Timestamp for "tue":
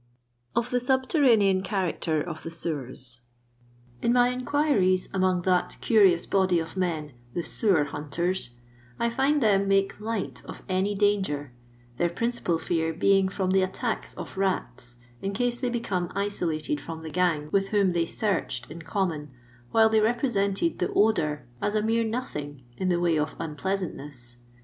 2.41-2.49